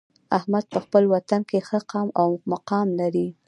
[0.37, 3.27] احمد په خپل وطن کې ښه قام او مقام لري.